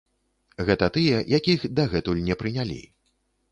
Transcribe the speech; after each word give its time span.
Гэта 0.69 0.87
тыя, 0.95 1.19
якіх 1.37 1.67
дагэтуль 1.81 2.25
не 2.31 2.41
прынялі. 2.43 2.81